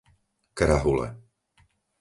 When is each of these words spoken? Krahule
Krahule 0.57 1.07